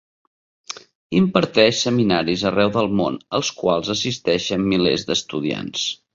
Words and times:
Imparteix 1.19 1.81
seminaris 1.87 2.45
arreu 2.51 2.73
del 2.79 2.89
món 3.01 3.21
als 3.41 3.53
quals 3.61 3.93
assisteixen 3.97 4.67
milers 4.75 5.07
d'estudiants. 5.13 5.87